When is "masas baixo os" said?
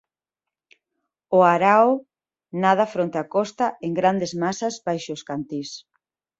4.43-5.25